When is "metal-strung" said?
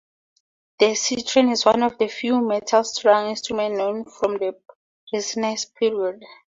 2.43-3.29